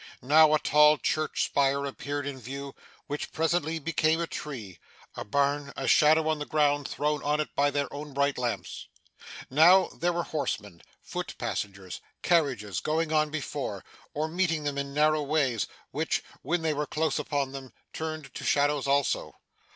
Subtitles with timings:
[0.23, 2.73] Now, a tall church spire appeared in view,
[3.05, 4.79] which presently became a tree,
[5.13, 8.87] a barn, a shadow on the ground, thrown on it by their own bright lamps.
[9.51, 13.83] Now, there were horsemen, foot passengers, carriages, going on before,
[14.15, 18.43] or meeting them in narrow ways; which, when they were close upon them, turned to
[18.43, 19.33] shadows too.